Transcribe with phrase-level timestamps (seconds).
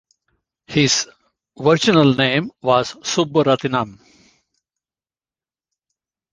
[0.65, 1.07] His
[1.59, 3.99] original name was Subburathinam.